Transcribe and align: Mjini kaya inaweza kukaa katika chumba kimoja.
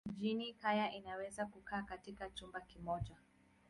Mjini 0.05 0.53
kaya 0.53 0.91
inaweza 0.91 1.45
kukaa 1.45 1.81
katika 1.81 2.29
chumba 2.29 2.61
kimoja. 2.61 3.15